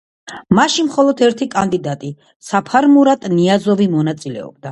[0.59, 2.09] მასში მხოლოდ ერთი კანდიდატი,
[2.49, 4.59] საფარმურატ ნიაზოვი მონაწილეობდა.